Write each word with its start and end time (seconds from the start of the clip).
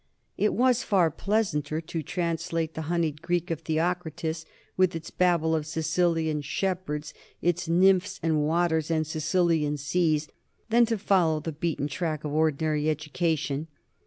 It 0.35 0.55
was 0.55 0.81
far 0.81 1.11
pleasanter 1.11 1.79
to 1.79 2.01
translate 2.01 2.73
the 2.73 2.89
honeyed 2.89 3.21
Greek 3.21 3.51
of 3.51 3.61
Theocritus, 3.61 4.45
with 4.75 4.95
its 4.95 5.11
babble 5.11 5.55
of 5.55 5.67
Sicilian 5.67 6.41
shepherds, 6.41 7.13
its 7.39 7.67
nymphs 7.69 8.19
and 8.23 8.41
waters 8.41 8.89
and 8.89 9.05
Sicilian 9.05 9.77
seas, 9.77 10.27
than 10.71 10.87
to 10.87 10.97
follow 10.97 11.39
the 11.39 11.51
beaten 11.51 11.87
track 11.87 12.23
of 12.23 12.33
ordinary 12.33 12.89
education. 12.89 13.67